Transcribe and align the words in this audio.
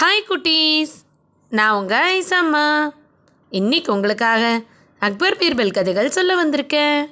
Hi 0.00 0.30
குட்டீஸ். 0.30 0.94
நான் 1.50 1.74
உங்கள் 1.74 2.22
ஐசம்மா. 2.22 2.88
இன்னைக்கு 3.50 3.92
உங்களுக்காக 3.92 4.62
அக்பர் 4.98 5.36
பீர்பல் 5.36 5.72
கதைகள் 5.72 6.10
சொல்ல 6.10 6.46
வந்திருக்கேன். 6.46 7.04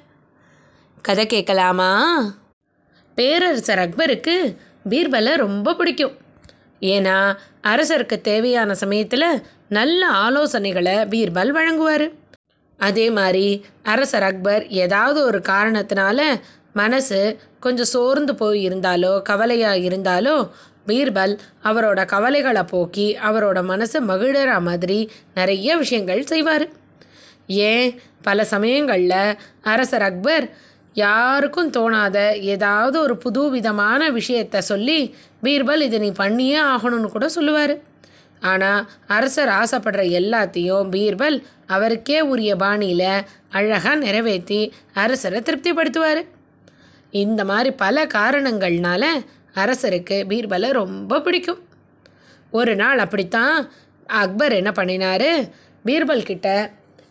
கதை 1.03 1.27
கேட்கலாமா? 1.27 2.21
பேரரசர் 3.15 3.79
அக்பருக்கு 3.79 4.57
பீர்பலை 4.89 5.35
ரொம்ப 5.35 5.75
பிடிக்கும். 5.75 6.17
ஏன்னா 6.81 7.37
அரசருக்கு 7.63 8.21
தேவையான 8.21 8.75
சமயத்தில் 8.75 9.47
நல்ல 9.69 10.11
ஆலோசனைகளை 10.11 11.07
பீர்பல் 11.07 11.53
வழங்குவார். 11.53 12.13
அதே 12.79 13.11
மாதிரி 13.11 13.65
அரசர் 13.83 14.23
அக்பர் 14.23 14.69
ஏதாவது 14.69 15.25
ஒரு 15.25 15.39
காரணத்தினால 15.39 16.41
மனசு 16.73 17.39
கொஞ்சம் 17.61 17.85
சோர்ந்து 17.85 18.35
போய் 18.35 18.69
இருந்தாலோ 18.69 19.23
கவலையாக 19.23 19.77
இருந்தாலோ 19.77 20.51
பீர்பல் 20.87 21.39
அவரோட 21.65 22.07
கவலைகளை 22.07 22.63
போக்கி 22.63 23.19
அவரோட 23.25 23.59
மனசை 23.71 24.01
மகிழற 24.09 24.61
மாதிரி 24.61 25.11
நிறைய 25.35 25.77
விஷயங்கள் 25.77 26.27
செய்வார். 26.27 26.67
ஏன்? 27.47 28.01
பல 28.23 28.45
சமயங்களில் 28.45 29.39
அரசர் 29.63 30.03
அக்பர் 30.03 30.47
யாருக்கும் 30.95 31.71
தோணாத 31.71 32.37
ஏதாவது 32.39 33.01
ஒரு 33.01 33.17
புது 33.17 33.51
விதமான 33.51 34.11
விஷயத்த 34.11 34.59
சொல்லி 34.59 35.15
பீர்பல் 35.43 35.81
இதை 35.81 35.99
நீ 35.99 36.13
பண்ணியே 36.13 36.61
ஆகணும்னு 36.61 37.11
கூட 37.11 37.29
சொல்லுவார். 37.29 37.75
ஆனால் 38.41 38.89
அரசர் 39.07 39.49
ஆசைப்படுற 39.49 40.03
எல்லாத்தையும் 40.21 40.89
பீர்பல் 40.91 41.43
அவருக்கே 41.67 42.21
உரிய 42.21 42.57
பாணியில் 42.57 43.25
அழகாக 43.51 43.95
நிறைவேற்றி 43.95 44.61
அரசரை 44.95 45.41
திருப்திப்படுத்துவார். 45.41 46.23
இந்த 47.11 47.45
மாதிரி 47.45 47.71
பல 47.71 48.07
காரணங்கள்னால 48.07 49.05
அரசருக்கு 49.55 50.17
பீர்பலை 50.31 50.71
ரொம்ப 50.71 51.21
பிடிக்கும். 51.21 51.61
ஒரு 52.51 52.77
நாள் 52.77 52.99
அப்படித்தான் 52.99 53.71
அக்பர் 54.07 54.53
என்ன 54.53 54.71
பண்ணினாரு? 54.71 55.51
பீர்பல் 55.85 56.23
கிட்ட 56.23 56.71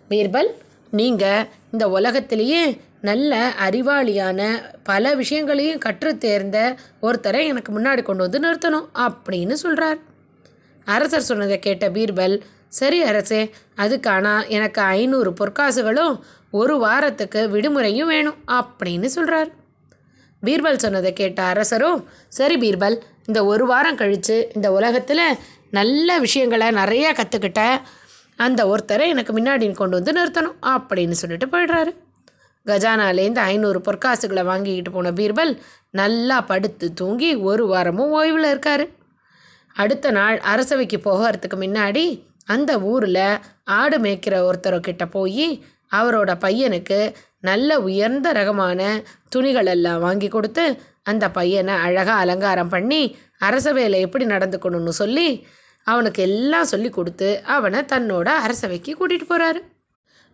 பீர்பல் 0.09 0.50
நீங்கள் 0.91 1.47
இந்த 1.72 1.89
உலகத்திலேயே 1.89 2.77
நல்ல 3.02 3.53
அறிவாளியான 3.69 4.41
பல 4.83 5.16
விஷயங்களையும் 5.16 5.77
கற்று 5.77 6.17
தேர்ந்த 6.17 6.75
ஒருத்தரை 7.02 7.45
எனக்கு 7.45 7.80
முன்னாடி 7.80 8.02
கொண்டு 8.02 8.23
வந்து 8.30 8.39
நிறுத்தணும் 8.39 8.88
அப்படின்னு 9.00 9.52
சொல்கிறார் 9.52 10.00
அரசர் 10.85 11.22
சொன்னதை 11.22 11.59
கேட்ட 11.59 11.89
பீர்பல் 11.89 12.41
சரி 12.67 13.03
அரசே 13.03 13.52
அதுக்கான 13.78 14.47
எனக்கு 14.47 14.81
ஐநூறு 14.81 15.31
பொற்காசுகளும் 15.31 16.19
ஒரு 16.52 16.78
வாரத்துக்கு 16.78 17.50
விடுமுறையும் 17.50 18.05
வேணும் 18.05 18.35
அப்படின்னு 18.52 19.05
சொல்கிறார் 19.05 19.52
பீர்பல் 20.45 20.81
சொன்னதை 20.83 21.13
கேட்ட 21.13 21.41
அரசரும் 21.44 21.99
சரி 22.27 22.55
பீர்பல் 22.58 22.97
இந்த 23.25 23.45
ஒரு 23.45 23.66
வாரம் 23.66 23.95
கழித்து 23.95 24.52
இந்த 24.53 24.72
உலகத்தில் 24.72 25.25
நல்ல 25.69 26.17
விஷயங்களை 26.19 26.67
நிறையா 26.67 27.11
கற்றுக்கிட்ட 27.19 27.61
அந்த 28.35 28.61
ஒருத்தரை 28.66 29.08
எனக்கு 29.08 29.33
முன்னாடி 29.38 29.73
கொண்டு 29.73 29.95
வந்து 29.97 30.13
நிறுத்தணும் 30.19 30.58
அப்படின்னு 30.75 31.11
சொல்லிட்டு 31.11 31.47
போயிடுறாரு. 31.47 31.91
கஜானாலேருந்து 32.66 33.41
ஐநூறு 33.52 33.80
பொற்காசுகளை 33.80 34.44
வாங்கிக்கிட்டு 34.44 34.91
போன 34.91 35.11
பீர்பல் 35.11 35.53
நல்லா 35.89 36.41
படுத்து 36.41 36.94
தூங்கி 36.94 37.35
ஒரு 37.35 37.66
வாரமும் 37.67 38.13
ஓய்வில் 38.13 38.50
இருக்கார். 38.50 38.85
அடுத்த 39.75 40.11
நாள் 40.11 40.39
அரசவைக்கு 40.39 40.97
போகிறதுக்கு 40.97 41.57
முன்னாடி 41.59 42.05
அந்த 42.45 42.72
ஊரில் 42.81 43.25
ஆடு 43.63 43.97
மேய்க்கிற 43.97 44.35
ஒருத்தர்கிட்ட 44.50 45.05
போய் 45.09 45.63
அவரோட 45.95 46.31
பையனுக்கு 46.45 47.13
நல்ல 47.39 47.80
உயர்ந்த 47.80 48.31
ரகமான 48.31 49.02
துணிகள் 49.36 49.66
எல்லாம் 49.66 50.00
வாங்கி 50.00 50.28
கொடுத்து 50.28 50.66
அந்த 51.03 51.26
பையனை 51.31 51.76
அழகாக 51.76 52.22
அலங்காரம் 52.22 52.70
பண்ணி 52.70 53.02
அரசவையில் 53.40 54.03
எப்படி 54.06 54.25
நடந்துக்கணும்னு 54.25 54.94
சொல்லி 55.02 55.28
அவனுக்கு 55.88 56.22
எல்லாம் 56.23 56.72
சொல்லி 56.73 56.90
கொடுத்து 56.90 57.30
அவனை 57.56 57.80
தன்னோட 57.94 58.28
அரசவைக்கு 58.45 58.92
கூட்டிகிட்டு 58.94 59.28
போகிறாரு 59.31 59.62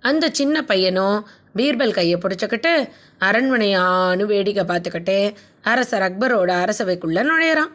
அந்த 0.03 0.25
சின்ன 0.29 0.61
பையனும் 0.63 1.17
பீர்பல் 1.55 1.93
கையை 1.93 2.17
பிடிச்சிக்கிட்டு 2.21 2.73
அரண்மனையானு 3.19 4.25
வேடிக்கை 4.25 4.63
பார்த்துக்கிட்டே 4.63 5.19
அரசர் 5.63 6.05
அக்பரோட 6.07 6.51
அரசவைக்குள்ளே 6.63 7.23
நுழையிறான். 7.29 7.71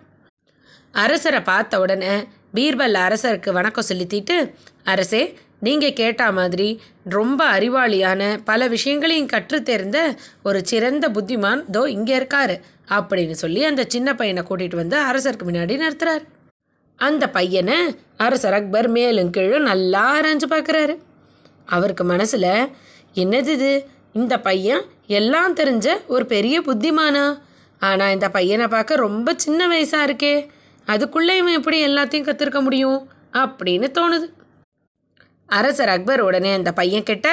அரசரை 0.95 1.41
பார்த்த 1.43 1.81
உடனே 1.81 2.15
பீர்பல் 2.55 2.97
அரசருக்கு 3.07 3.51
வணக்கம் 3.53 3.89
செலுத்திட்டு 3.89 4.37
அரசே 4.85 5.23
நீங்கள் 5.67 5.99
கேட்ட 6.01 6.23
மாதிரி 6.33 6.69
ரொம்ப 7.17 7.41
அறிவாளியான 7.57 8.23
பல 8.45 8.67
விஷயங்களையும் 8.75 9.33
கற்று 9.35 9.59
தேர்ந்த 9.63 9.99
ஒரு 10.43 10.61
சிறந்த 10.71 11.09
புத்திமான் 11.09 11.63
தோ 11.75 11.83
இங்கே 11.97 12.15
இருக்காரு 12.21 12.57
அப்படின்னு 12.97 13.37
சொல்லி 13.43 13.61
அந்த 13.65 13.83
சின்ன 13.95 14.09
பையனை 14.15 14.43
கூட்டிகிட்டு 14.49 14.81
வந்து 14.83 14.97
அரசருக்கு 15.11 15.47
முன்னாடி 15.49 15.77
நிறுத்துறாரு. 15.83 16.25
அந்த 17.01 17.25
பையனை 17.29 17.77
அரசர் 18.17 18.57
அக்பர் 18.59 18.89
மேலும் 18.89 19.31
கீழும் 19.31 19.69
நல்லா 19.71 20.03
ஆராய்ஞ்சு 20.15 20.49
பார்க்குறாரு. 20.51 20.95
அவருக்கு 21.69 22.05
மனசில் 22.05 22.51
என்னது 23.23 23.53
இது? 23.57 23.73
இந்த 24.13 24.35
பையன் 24.41 24.83
எல்லாம் 25.19 25.57
தெரிஞ்ச 25.57 25.87
ஒரு 26.07 26.25
பெரிய 26.27 26.57
புத்திமானா? 26.61 27.25
ஆனால் 27.83 28.13
இந்த 28.13 28.29
பையனை 28.37 28.67
பார்க்க 28.67 29.05
ரொம்ப 29.07 29.29
சின்ன 29.45 29.67
வயசாக 29.69 30.07
இருக்கே 30.09 30.35
அதுக்குள்ளே 30.87 31.35
இவன் 31.37 31.59
எப்படி 31.59 31.79
எல்லாத்தையும் 31.87 32.29
கற்றுருக்க 32.29 32.61
முடியும்? 32.63 33.01
அப்படின்னு 33.43 33.89
தோணுது. 33.99 34.27
அரசர் 35.47 35.89
அக்பர் 35.89 36.21
உடனே 36.21 36.53
அந்த 36.53 36.73
பையன் 36.73 37.03
கிட்ட 37.03 37.29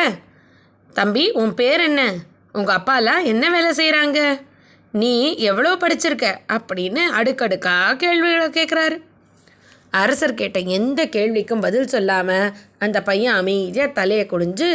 தம்பி 0.94 1.32
உன் 1.32 1.54
பேர் 1.54 1.80
என்ன? 1.80 2.14
உங்கள் 2.54 2.76
அப்பாலாம் 2.76 3.24
என்ன 3.24 3.50
வேலை 3.50 3.72
செய்கிறாங்க 3.72 4.42
நீ 4.92 5.36
எவ்வளோ 5.36 5.76
படிச்சிருக்க? 5.76 6.38
அப்படின்னு 6.54 7.02
அடுக்கடுக்காக 7.20 7.96
கேள்விகளை 7.96 8.48
கேட்குறாரு 8.48 8.98
அரசர் 9.90 10.34
கேட்ட 10.34 10.60
எந்த 10.60 11.06
கேள்விக்கும் 11.06 11.62
பதில் 11.62 11.88
சொல்லாமல் 11.88 12.52
அந்த 12.80 13.02
பையன் 13.02 13.34
அமைதியாக 13.34 13.92
தலையை 13.92 14.26
குனிஞ்சு 14.26 14.70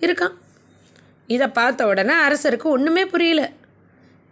இருக்கான். 0.00 0.34
இதை 1.26 1.46
பார்த்த 1.48 1.86
உடனே 1.86 2.14
அரசருக்கு 2.14 2.62
ஒன்றுமே 2.62 3.04
புரியல. 3.06 3.50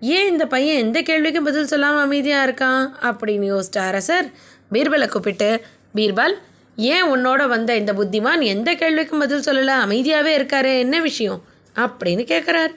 ஏன் 0.01 0.29
இந்த 0.29 0.47
பையன் 0.47 0.77
எந்த 0.77 1.03
கேள்விக்கும் 1.03 1.49
பதில் 1.51 1.67
சொல்லாமல் 1.67 2.03
அமைதியாக 2.03 2.51
இருக்கான்? 2.51 2.83
அப்படின்னு 3.03 3.47
யோசிச்ச 3.53 3.79
அரசர் 3.79 4.33
பீர்பலை 4.73 5.09
கூப்பிட்டு 5.09 5.65
பீர்பால் 5.95 6.35
ஏன் 6.79 7.05
உன்னோட 7.05 7.47
வந்த 7.47 7.77
இந்த 7.77 7.93
புத்திமான் 7.93 8.43
எந்த 8.45 8.75
கேள்விக்கும் 8.75 9.19
பதில் 9.19 9.47
சொல்லலை? 9.47 9.75
அமைதியாகவே 9.85 10.33
இருக்காரு 10.39 10.79
என்ன 10.79 11.01
விஷயம்? 11.01 11.43
அப்படின்னு 11.77 12.25
கேட்குறார் 12.33 12.73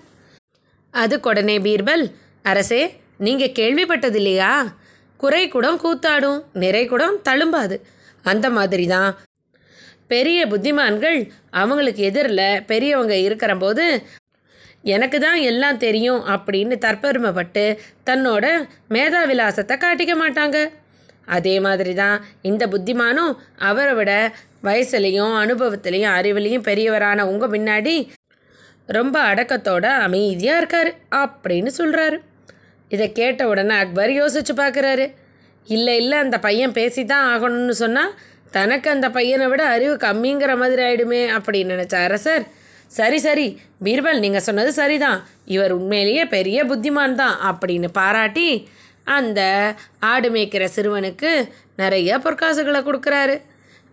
அதுக்கு 0.93 1.29
உடனே 1.29 1.57
பீர்பல் 1.57 2.05
அரசே 2.43 2.81
நீங்கள் 3.17 3.55
கேள்விப்பட்டது 3.59 4.15
இல்லையா 4.15 4.51
குறை 5.17 5.47
குடம் 5.47 5.79
கூத்தாடும் 5.83 6.43
நிறை 6.53 6.85
குடம் 6.85 7.21
தழும்பாது. 7.21 7.75
அந்த 8.23 8.49
மாதிரி 8.49 8.87
தான் 8.87 9.17
பெரிய 10.07 10.45
புத்திமான்கள் 10.47 11.31
அவங்களுக்கு 11.51 12.03
எதிரில் 12.03 12.63
பெரியவங்க 12.65 13.15
இருக்கிற 13.17 13.57
போது 13.57 13.85
எனக்கு 14.81 15.19
தான் 15.19 15.39
எல்லாம் 15.41 15.77
தெரியும் 15.77 16.21
அப்படின்னு 16.25 16.75
தற்பெருமைப்பட்டு 16.85 17.77
தன்னோட 18.05 18.45
மேதாவிலாசத்தை 18.89 19.77
காட்டிக்க 19.77 20.13
மாட்டாங்க. 20.15 20.57
அதே 21.27 21.55
மாதிரி 21.59 21.93
தான் 21.93 22.17
இந்த 22.41 22.63
புத்திமானும் 22.67 23.33
அவரை 23.59 23.93
விட 23.93 24.11
வயசுலேயும் 24.63 25.35
அனுபவத்துலேயும் 25.35 26.13
அறிவுலேயும் 26.13 26.65
பெரியவரான 26.65 27.25
உங்கள் 27.27 27.53
முன்னாடி 27.55 27.95
ரொம்ப 28.89 29.17
அடக்கத்தோட 29.21 29.85
அமைதியாக 29.99 30.59
இருக்கார் 30.59 30.91
அப்படின்னு 31.17 31.71
சொல்கிறாரு 31.77 32.17
இதை 32.91 33.11
கேட்ட 33.11 33.47
உடனே 33.47 33.75
அக்பர் 33.75 34.11
யோசிச்சு 34.11 34.53
பார்க்குறாரு 34.57 35.05
இல்லை 35.67 35.95
இல்லை 35.97 36.17
அந்த 36.17 36.37
பையன் 36.39 36.71
பேசி 36.71 37.01
தான் 37.05 37.25
ஆகணும்னு 37.29 37.75
சொன்னால் 37.75 38.13
தனக்கு 38.51 38.87
அந்த 38.89 39.07
பையனை 39.09 39.47
விட 39.47 39.63
அறிவு 39.67 39.95
கம்மிங்கிற 39.97 40.51
மாதிரி 40.57 40.81
ஆயிடுமே 40.83 41.21
அப்படின்னு 41.37 41.73
நினச்ச 41.75 41.95
அரசர் 42.03 42.45
சரி 42.91 43.17
சரி 43.17 43.47
பீர்பல் 43.83 44.19
நீங்கள் 44.19 44.41
சொன்னது 44.41 44.71
சரிதான். 44.73 45.19
இவர் 45.45 45.71
உண்மையிலேயே 45.71 46.23
பெரிய 46.25 46.59
புத்திமான் 46.63 47.15
தான் 47.15 47.35
அப்படின்னு 47.43 47.89
பாராட்டி 47.93 48.47
அந்த 49.07 49.41
ஆடு 49.99 50.29
மேய்க்கிற 50.29 50.63
சிறுவனுக்கு 50.75 51.31
நிறைய 51.75 52.17
பொற்காசுகளை 52.17 52.81
கொடுக்குறாரு. 52.87 53.35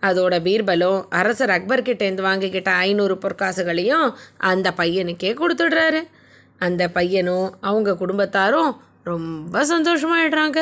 அதோட 0.01 0.35
பீர்பலும் 0.47 0.99
அரசர் 1.09 1.49
அக்பர்கிட்டேருந்து 1.49 2.23
வாங்கிக்கிட்ட 2.29 2.69
ஐநூறு 2.87 3.15
பொற்காசுகளையும் 3.15 4.07
அந்த 4.37 4.73
பையனுக்கே 4.77 5.31
கொடுத்துடுறாரு. 5.41 6.01
அந்த 6.59 6.83
பையனும் 6.87 7.47
அவங்க 7.61 7.91
குடும்பத்தாரும் 7.91 8.71
ரொம்ப 9.03 9.63
சந்தோஷமாயிடுறாங்க. 9.73 10.59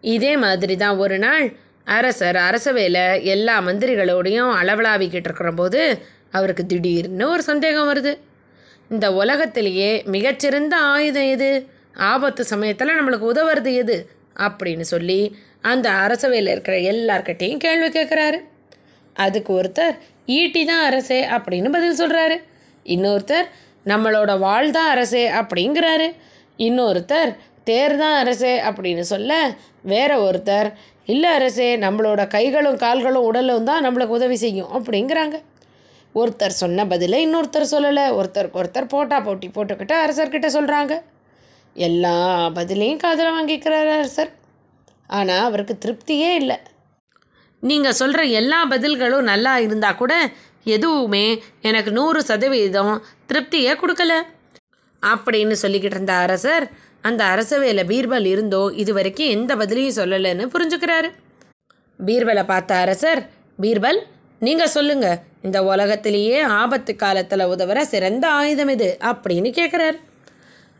இதே 0.00 0.36
மாதிரி 0.36 0.76
தான் 0.76 0.96
ஒரு 0.96 1.18
நாள் 1.18 1.44
அரசர் 1.84 2.38
அரசவையில் 2.48 3.04
எல்லா 3.34 3.54
மந்திரிகளோடையும் 3.60 4.52
அளவலாவிக்கிட்டு 4.60 5.28
இருக்கிற 5.30 5.50
போது 5.52 5.80
அவருக்கு 6.30 6.64
திடீர்னு 6.66 7.24
ஒரு 7.28 7.42
சந்தேகம் 7.42 7.88
வருது. 7.92 8.12
இந்த 8.90 9.06
உலகத்திலேயே 9.12 10.02
மிகச்சிறந்த 10.06 10.74
ஆயுதம் 10.76 11.30
எது? 11.36 11.50
ஆபத்து 11.94 12.44
சமயத்தில் 12.44 12.88
நம்மளுக்கு 12.88 13.32
உதவுறது 13.32 13.74
எது? 13.74 14.08
அப்படின்னு 14.36 14.80
சொல்லி 14.80 15.36
அந்த 15.60 15.90
அரசவையில் 15.90 16.50
இருக்கிற 16.50 16.76
எல்லார்கிட்டையும் 16.76 17.56
கேள்வி 17.56 17.86
கேட்குறாரு 17.86 18.38
அதுக்கு 19.14 19.62
ஒருத்தர் 19.62 19.96
ஈட்டி 20.26 20.64
தான் 20.64 20.84
அரசே 20.84 21.26
அப்படின்னு 21.26 21.70
பதில் 21.70 22.00
சொல்கிறாரு 22.00 22.36
இன்னொருத்தர் 22.86 23.46
நம்மளோட 23.86 24.38
வாழ் 24.38 24.70
தான் 24.70 24.88
அரசே 24.88 25.30
அப்படிங்கிறாரு. 25.30 26.14
இன்னொருத்தர் 26.58 27.36
தேர் 27.64 27.96
தான் 27.96 28.16
அரசே 28.16 28.60
அப்படின்னு 28.60 29.00
சொல்ல 29.00 29.54
வேற 29.82 30.20
ஒருத்தர் 30.20 30.72
இல்லை 31.04 31.30
அரசே 31.30 31.76
நம்மளோட 31.76 32.26
கைகளும் 32.26 32.76
கால்களும் 32.76 33.24
உடலும் 33.24 33.64
தான் 33.64 33.84
நம்மளுக்கு 33.86 34.06
உதவி 34.06 34.36
செய்யும் 34.36 34.68
அப்படிங்கிறாங்க. 34.68 35.42
ஒருத்தர் 36.14 36.48
சொன்ன 36.48 36.86
பதிலை 36.86 37.26
இன்னொருத்தர் 37.26 37.72
சொல்லலை. 37.72 38.04
ஒருத்தருக்கு 38.20 38.60
ஒருத்தர் 38.62 38.84
போட்டா 38.84 39.20
போட்டி 39.20 39.48
போட்டுக்கிட்டு 39.48 39.94
அரசர்கிட்ட 40.04 40.46
சொல்கிறாங்க 40.46 41.02
எல்லா 41.76 42.16
பதிலையும் 42.58 43.02
காதில் 43.04 43.34
வாங்கிக்கிறார் 43.36 43.90
அரசர் 43.96 44.30
ஆனால் 45.18 45.46
அவருக்கு 45.48 45.74
திருப்தியே 45.84 46.30
இல்லை. 46.40 46.56
நீங்கள் 47.62 47.98
சொல்கிற 48.00 48.22
எல்லா 48.40 48.60
பதில்களும் 48.72 49.28
நல்லா 49.32 49.54
இருந்தால் 49.66 49.98
கூட 50.00 50.14
எதுவுமே 50.76 51.26
எனக்கு 51.68 51.90
நூறு 51.98 52.20
சதவீதம் 52.30 52.94
திருப்தியே 53.28 53.72
கொடுக்கல. 53.82 54.12
அப்படின்னு 55.02 55.54
சொல்லிக்கிட்டு 55.62 55.96
இருந்த 55.98 56.14
அரசர் 56.24 56.64
அந்த 57.08 57.22
அரசவையில் 57.34 57.88
பீர்பல் 57.90 58.26
இருந்தோ 58.32 58.62
இது 58.82 58.92
வரைக்கும் 58.98 59.32
எந்த 59.36 59.52
பதிலையும் 59.60 59.98
சொல்லலைன்னு 60.00 60.44
புரிஞ்சுக்கிறாரு. 60.54 61.08
பீர்பலை 61.98 62.44
பார்த்த 62.52 62.74
அரசர் 62.84 63.22
பீர்பல் 63.62 64.00
நீங்கள் 64.40 64.74
சொல்லுங்கள் 64.76 65.20
இந்த 65.46 65.58
உலகத்திலேயே 65.72 66.38
ஆபத்து 66.60 66.92
காலத்தில் 66.96 67.50
உதவுற 67.52 67.80
சிறந்த 67.92 68.24
ஆயுதம் 68.38 68.72
இது 68.76 68.88
அப்படின்னு 69.10 69.50
கேட்குறாரு 69.58 69.98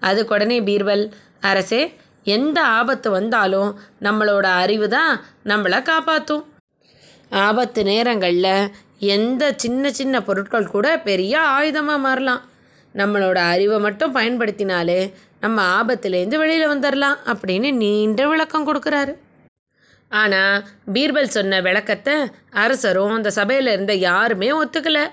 அதுக்கு 0.08 0.34
உடனே 0.34 0.58
பீர்பல் 0.60 1.04
அரசே 1.50 1.82
எந்த 2.26 2.58
ஆபத்து 2.78 3.08
வந்தாலும் 3.10 3.70
நம்மளோட 4.06 4.46
அறிவு 4.62 4.86
தான் 4.88 5.12
நம்மளை 5.50 5.78
காப்பாற்றும் 5.82 6.44
ஆபத்து 7.46 7.80
நேரங்களில் 7.82 8.54
எந்த 9.14 9.44
சின்ன 9.56 9.90
சின்ன 9.90 10.16
பொருட்கள் 10.20 10.72
கூட 10.74 10.86
பெரிய 11.08 11.34
ஆயுதமாக 11.56 12.04
மாறலாம். 12.06 12.42
நம்மளோட 12.94 13.38
அறிவை 13.52 13.78
மட்டும் 13.78 14.14
பயன்படுத்தினாலே 14.16 15.00
நம்ம 15.40 15.64
ஆபத்துலேருந்து 15.78 16.40
வெளியில் 16.42 16.72
வந்துடலாம் 16.72 17.18
அப்படின்னு 17.32 17.68
நீண்ட 17.82 18.26
விளக்கம் 18.32 18.66
கொடுக்குறாரு. 18.68 19.12
ஆனால் 20.10 20.56
பீர்பல் 20.94 21.34
சொன்ன 21.36 21.60
விளக்கத்தை 21.66 22.14
அரசரும் 22.64 23.16
அந்த 23.16 23.30
சபையில் 23.38 23.70
இருந்த 23.74 23.94
யாருமே 24.08 24.48
ஒத்துக்கலை. 24.60 25.04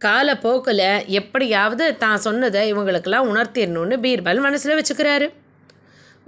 காலப்போக்கில் 0.00 0.86
எப்படியாவது 1.18 1.84
தான் 2.04 2.22
சொன்னதை 2.26 2.62
இவங்களுக்கெல்லாம் 2.72 3.28
உணர்த்திடணும்னு 3.32 3.96
பீர்பல் 4.04 4.40
மனசில் 4.46 4.78
வச்சுக்கிறாரு. 4.78 5.26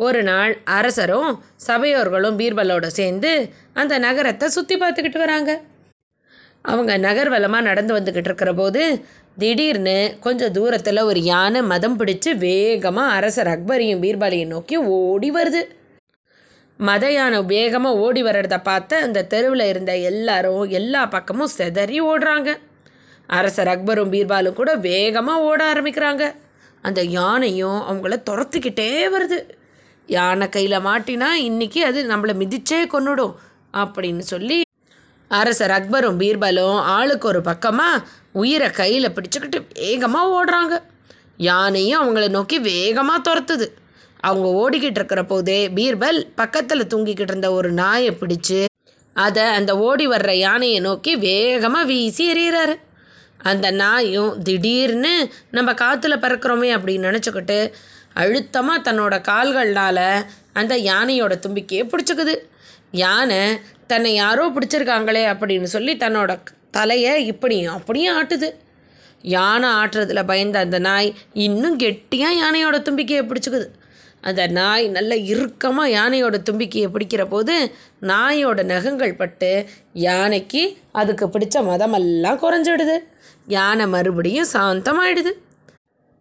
ஒரு 0.06 0.20
நாள் 0.28 0.52
அரசரும் 0.76 1.30
சபையோர்களும் 1.66 2.38
பீர்பலோட 2.40 2.86
சேர்ந்து 2.98 3.32
அந்த 3.80 3.94
நகரத்தை 4.04 4.46
சுற்றி 4.56 4.76
பார்த்துக்கிட்டு 4.82 5.20
வராங்க. 5.24 5.52
அவங்க 6.70 6.92
நகர்வலமாக 7.06 7.66
நடந்து 7.68 7.92
வந்துக்கிட்டு 7.96 8.30
இருக்கிற 8.30 8.52
போது 8.60 8.82
திடீர்னு 9.42 9.96
கொஞ்சம் 10.24 10.54
தூரத்தில் 10.56 11.08
ஒரு 11.10 11.20
யானை 11.32 11.60
மதம் 11.72 11.98
பிடிச்சு 11.98 12.30
வேகமாக 12.44 13.16
அரசர் 13.18 13.50
அக்பரையும் 13.54 14.02
பீர்பாலையும் 14.04 14.52
நோக்கி 14.54 14.76
ஓடி 14.96 15.30
வருது. 15.36 15.62
மத 16.78 17.04
யானை 17.16 17.38
வேகமாக 17.52 18.00
ஓடி 18.06 18.22
வர்றத 18.28 18.56
பார்த்து 18.70 18.96
அந்த 19.06 19.26
தெருவில் 19.34 19.64
இருந்த 19.72 19.92
எல்லாரும் 20.10 20.64
எல்லா 20.80 21.02
பக்கமும் 21.14 21.54
செதறி 21.58 21.98
ஓடுறாங்க. 22.10 22.50
அரசர் 23.36 23.70
அக்பரும் 23.72 24.12
பீர்பாலும் 24.14 24.58
கூட 24.58 24.70
வேகமாக 24.88 25.46
ஓட 25.48 25.60
ஆரம்பிக்கிறாங்க. 25.72 26.24
அந்த 26.84 27.00
யானையும் 27.18 27.80
அவங்கள 27.88 28.16
துரத்துக்கிட்டே 28.28 28.90
வருது. 29.14 29.38
யானை 30.08 30.46
கையில் 30.48 30.84
மாட்டினா 30.86 31.28
இன்னைக்கு 31.48 31.80
அது 31.88 32.02
நம்மளை 32.12 32.34
மிதிச்சே 32.42 32.80
கொன்னுடும் 32.94 33.34
அப்படின்னு 33.74 34.24
சொல்லி 34.32 34.58
அரசர் 35.30 35.74
அக்பரும் 35.76 36.20
பீர்பலும் 36.20 36.78
ஆளுக்கு 36.96 37.26
ஒரு 37.32 37.40
பக்கமாக 37.48 38.04
உயிரை 38.42 38.68
கையில் 38.78 39.14
பிடிச்சிக்கிட்டு 39.16 39.58
வேகமாக 39.80 40.32
ஓடுறாங்க. 40.36 40.74
யானையும் 41.48 42.00
அவங்கள 42.02 42.24
நோக்கி 42.36 42.56
வேகமாக 42.70 43.24
துரத்துது. 43.28 43.66
அவங்க 44.28 44.48
ஓடிக்கிட்டு 44.60 44.98
இருக்கிற 45.00 45.22
போதே 45.24 45.60
பீர்பல் 45.76 46.18
பக்கத்தில் 46.40 46.90
தூங்கிக்கிட்டு 46.92 47.32
இருந்த 47.32 47.50
ஒரு 47.58 47.68
நாயை 47.82 48.12
பிடிச்சு 48.20 48.60
அதை 49.16 49.44
அந்த 49.58 49.72
ஓடி 49.86 50.06
வர்ற 50.08 50.32
யானையை 50.46 50.80
நோக்கி 50.80 51.12
வேகமாக 51.28 51.88
வீசி 51.90 52.24
எறிகிறாரு. 52.32 52.74
அந்த 53.38 53.70
நாயும் 53.70 54.42
திடீர்னு 54.42 55.30
நம்ம 55.50 55.72
காற்றுல 55.72 56.16
பறக்கிறோமே 56.24 56.70
அப்படின்னு 56.76 57.08
நினச்சிக்கிட்டு 57.10 57.72
அழுத்தமாக 58.14 58.90
தன்னோட 58.90 59.14
கால்கள்னால் 59.30 60.06
அந்த 60.52 60.76
யானையோட 60.76 61.34
தும்பிக்கையை 61.46 61.84
பிடிச்சிக்குது. 61.88 62.34
யானை 62.90 63.42
தன்னை 63.86 64.14
யாரோ 64.14 64.44
பிடிச்சிருக்காங்களே 64.48 65.24
அப்படின்னு 65.32 65.68
சொல்லி 65.74 65.96
தன்னோட 65.96 66.38
தலையை 66.70 67.26
இப்படியும் 67.26 67.76
அப்படியும் 67.78 68.16
ஆட்டுது. 68.18 68.48
யானை 69.22 69.68
ஆட்டுறதுல 69.68 70.24
பயந்த 70.24 70.58
அந்த 70.58 70.78
நாய் 70.78 71.14
இன்னும் 71.32 71.76
கெட்டியாக 71.76 72.38
யானையோட 72.42 72.76
தும்பிக்கையை 72.88 73.22
பிடிச்சிக்குது. 73.26 73.68
அந்த 74.20 74.46
நாய் 74.46 74.88
நல்ல 74.88 75.16
இறுக்கமாக 75.16 75.92
யானையோட 75.96 76.36
தும்பிக்கையை 76.48 76.88
பிடிக்கிற 76.94 77.24
போது 77.24 77.72
நாயோட 78.02 78.62
நகங்கள் 78.62 79.14
பட்டு 79.16 79.66
யானைக்கு 79.92 80.62
அதுக்கு 80.92 81.26
பிடிச்ச 81.26 81.62
மதமெல்லாம் 81.70 82.42
குறைஞ்சிடுது. 82.44 82.96
யானை 83.56 83.86
மறுபடியும் 83.86 84.52
சாந்தமாயிடுது. 84.52 85.32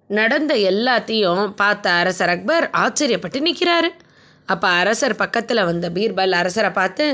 நடந்த 0.10 0.54
எல்லாத்தையும் 0.72 1.46
பார்த்த 1.62 1.92
அரசர் 2.02 2.34
அக்பர் 2.34 2.66
ஆச்சரியப்பட்டு 2.84 3.40
நிற்கிறாரு. 3.48 3.90
அப்போ 4.46 4.68
அரசர் 4.82 5.16
பக்கத்தில் 5.16 5.68
வந்த 5.70 5.88
பீர்பல் 5.90 6.40
அரசரை 6.42 6.72
பார்த்து 6.72 7.06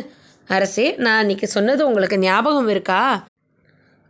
அரசே 0.50 0.88
நான் 1.06 1.22
இன்னைக்கு 1.24 1.48
சொன்னது 1.48 1.82
உங்களுக்கு 1.88 2.18
ஞாபகம் 2.20 2.70
இருக்கா? 2.70 3.04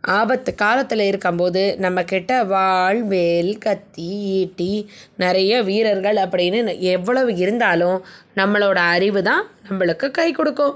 ஆபத்து 0.04 0.50
காலத்தில் 0.54 1.02
இருக்கும்போது 1.10 1.62
நம்ம 1.78 1.98
கிட்ட 2.04 2.32
வாள் 2.44 3.00
வேல் 3.02 3.52
கத்தி 3.58 4.08
ஈட்டி 4.38 4.72
நிறைய 5.16 5.62
வீரர்கள் 5.62 6.18
அப்படின்னு 6.24 6.74
எவ்வளவு 6.94 7.30
இருந்தாலும் 7.36 7.98
நம்மளோட 8.36 8.78
அறிவு 8.96 9.22
தான் 9.22 9.44
நம்மளுக்கு 9.68 10.08
கை 10.10 10.28
கொடுக்கும். 10.32 10.74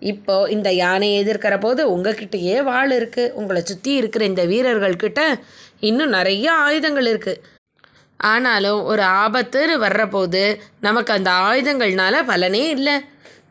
இப்போ 0.00 0.48
இந்த 0.50 0.72
யானையை 0.72 1.16
எதிர்க்கிற 1.24 1.60
போது 1.60 1.82
உங்ககிட்டயே 1.96 2.62
வாள் 2.62 2.90
இருக்குது 2.90 3.32
உங்களை 3.32 3.62
சுற்றி 3.62 3.92
இருக்கிற 3.94 4.24
இந்த 4.24 4.44
வீரர்கள்கிட்ட 4.44 5.22
இன்னும் 5.80 6.08
நிறைய 6.08 6.52
ஆயுதங்கள் 6.52 7.08
இருக்குது 7.12 7.42
ஆனாலும் 8.20 8.80
ஒரு 8.84 9.02
ஆபத்துன்னு 9.02 9.76
வர்றபோது 9.78 10.60
நமக்கு 10.80 11.12
அந்த 11.12 11.30
ஆயுதங்கள்னால 11.30 12.24
பலனே 12.26 12.68
இல்லை. 12.68 12.96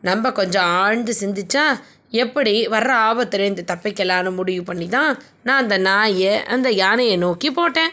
நம்ம 0.00 0.30
கொஞ்சம் 0.30 0.68
ஆழ்ந்து 0.82 1.12
சிந்திச்சா 1.20 1.64
எப்படி 2.10 2.66
வர்ற 2.66 2.92
ஆபத்துலேருந்து 3.08 3.64
தப்பிக்கலான்னு 3.72 4.30
முடிவு 4.30 4.62
பண்ணி 4.64 4.88
தான் 4.88 5.10
நான் 5.42 5.62
அந்த 5.62 5.78
நாயை 5.78 6.32
அந்த 6.54 6.70
யானையை 6.70 7.16
நோக்கி 7.16 7.50
போட்டேன். 7.50 7.92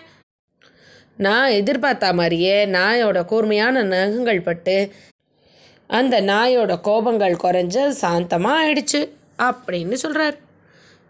நான் 1.17 1.49
எதிர்பார்த்த 1.49 2.13
மாதிரியே 2.13 2.65
நாயோட 2.65 3.25
கூர்மையான 3.25 3.83
நகங்கள் 3.83 4.41
பட்டு 4.41 4.75
அந்த 5.87 6.21
நாயோட 6.21 6.73
கோபங்கள் 6.83 7.41
குறைஞ்ச 7.43 7.93
சாந்தமாக 8.01 8.61
ஆயிடுச்சு 8.63 9.09
அப்படின்னு 9.37 9.93
சொல்கிறார் 9.93 10.37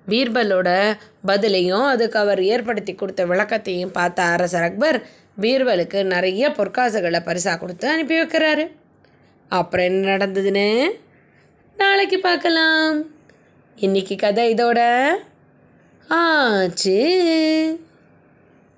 பீர்பலோட 0.08 0.98
பதிலையும் 1.28 1.88
அதுக்கு 1.88 2.20
அவர் 2.20 2.44
ஏற்படுத்தி 2.44 2.96
கொடுத்த 2.96 3.26
விளக்கத்தையும் 3.26 3.92
பார்த்த 3.92 4.24
அரசர் 4.24 4.64
அக்பர் 4.64 5.00
பீர்பலுக்கு 5.42 6.04
நிறைய 6.04 6.50
பொற்காசுகளை 6.50 7.20
பரிசாக 7.20 7.58
கொடுத்து 7.58 7.88
அனுப்பி 7.88 8.16
வைக்கிறாரு. 8.16 8.72
அப்புறம் 9.50 9.86
என்ன 9.86 10.18
நடந்ததுன்னு? 10.18 10.90
நாளைக்கு 11.78 12.20
பார்க்கலாம். 12.20 13.04
இன்னைக்கு 13.76 14.16
கதை 14.16 14.54
இதோட 14.54 15.10
ஆச்சு. 16.08 17.00